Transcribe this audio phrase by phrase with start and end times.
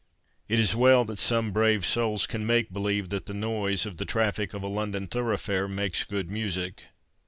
[0.47, 4.03] It is well that some brave souls can make believe that the noise of the
[4.05, 6.85] traffic of a London thoroughfare makes good music